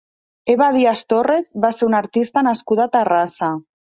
Eva 0.51 0.69
Díaz 0.77 1.03
Torres 1.13 1.45
va 1.65 1.71
ser 1.79 1.89
una 1.89 1.99
artista 2.05 2.43
nascuda 2.47 2.87
a 2.89 2.91
Terrassa. 2.97 3.51